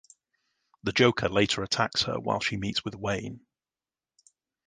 [0.81, 3.45] The Joker later attacks her while she meets with Wayne.